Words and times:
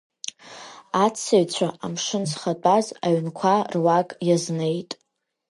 Аӡсаҩцәа 1.03 1.67
амшын 1.85 2.23
зхатәаз 2.31 2.87
аҩнқәа 3.05 3.55
руак 3.73 4.09
иазнеит. 4.27 4.91